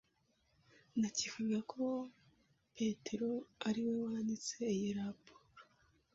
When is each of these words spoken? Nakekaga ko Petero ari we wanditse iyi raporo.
Nakekaga 0.99 1.59
ko 1.71 1.83
Petero 2.75 3.31
ari 3.67 3.81
we 3.87 3.93
wanditse 4.03 4.57
iyi 4.75 4.89
raporo. 4.99 5.59